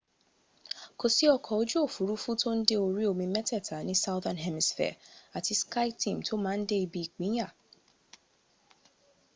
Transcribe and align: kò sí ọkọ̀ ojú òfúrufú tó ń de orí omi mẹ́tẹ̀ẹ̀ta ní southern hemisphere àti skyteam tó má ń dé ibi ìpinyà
kò 0.99 1.05
sí 1.15 1.25
ọkọ̀ 1.35 1.55
ojú 1.61 1.75
òfúrufú 1.85 2.31
tó 2.41 2.49
ń 2.55 2.59
de 2.67 2.75
orí 2.85 3.03
omi 3.11 3.25
mẹ́tẹ̀ẹ̀ta 3.35 3.77
ní 3.87 3.93
southern 4.03 4.39
hemisphere 4.45 4.99
àti 5.37 5.53
skyteam 5.61 6.17
tó 6.27 6.33
má 6.43 6.51
ń 6.59 6.61
dé 6.69 6.75
ibi 6.85 6.99
ìpinyà 7.07 7.47